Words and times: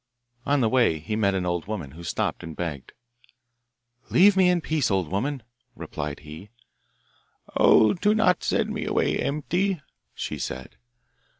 On 0.47 0.61
the 0.61 0.67
way 0.67 0.97
he 0.97 1.15
met 1.15 1.35
an 1.35 1.45
old 1.45 1.67
woman, 1.67 1.91
who 1.91 2.03
stopped 2.03 2.41
and 2.41 2.55
begged. 2.55 2.93
'Leave 4.09 4.35
me 4.35 4.49
in 4.49 4.59
peace, 4.59 4.89
old 4.89 5.11
woman,' 5.11 5.43
replied 5.75 6.21
he. 6.21 6.49
'Oh, 7.55 7.93
do 7.93 8.15
not 8.15 8.43
send 8.43 8.71
me 8.73 8.87
away 8.87 9.19
empty,' 9.19 9.79
she 10.15 10.39
said. 10.39 10.75